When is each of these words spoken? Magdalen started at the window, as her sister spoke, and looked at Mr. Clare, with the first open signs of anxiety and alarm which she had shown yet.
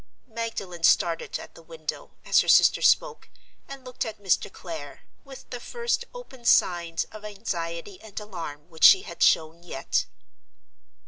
Magdalen 0.25 0.81
started 0.81 1.37
at 1.37 1.53
the 1.53 1.61
window, 1.61 2.09
as 2.25 2.39
her 2.39 2.47
sister 2.47 2.81
spoke, 2.81 3.29
and 3.67 3.85
looked 3.85 4.03
at 4.03 4.17
Mr. 4.17 4.51
Clare, 4.51 5.01
with 5.23 5.47
the 5.51 5.59
first 5.59 6.05
open 6.11 6.43
signs 6.43 7.03
of 7.11 7.23
anxiety 7.23 8.01
and 8.01 8.19
alarm 8.19 8.67
which 8.67 8.83
she 8.83 9.03
had 9.03 9.21
shown 9.21 9.61
yet. 9.61 10.07